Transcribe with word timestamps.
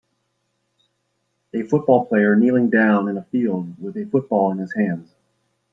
A 1.53 1.61
football 1.61 2.07
player 2.07 2.35
kneeling 2.35 2.71
down 2.71 3.07
in 3.07 3.17
a 3.19 3.23
field 3.25 3.79
with 3.79 3.95
a 3.97 4.05
football 4.09 4.51
in 4.51 4.57
his 4.57 4.73
hands 4.73 5.13